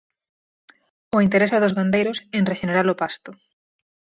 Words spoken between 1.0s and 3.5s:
O interese dos gandeiros en rexenerar o pasto.